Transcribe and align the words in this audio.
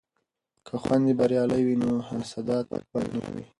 که 0.65 0.73
خویندې 0.83 1.13
بریالۍ 1.19 1.61
وي 1.65 1.75
نو 1.83 1.89
حسادت 2.09 2.65
به 2.91 2.99
نه 3.13 3.27
وي. 3.33 3.45